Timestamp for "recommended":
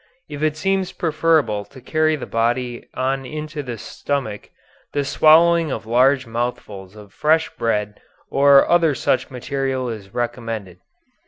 10.11-10.79